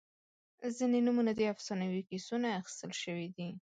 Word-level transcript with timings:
•ځینې 0.77 0.99
نومونه 1.05 1.31
د 1.35 1.41
افسانوي 1.53 2.01
کیسو 2.09 2.35
نه 2.43 2.49
اخیستل 2.59 2.91
شوي 3.03 3.27
دي. 3.35 3.49